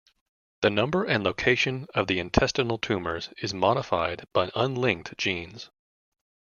[0.63, 5.69] The number and location of the intestinal tumors is modified by unlinked genes.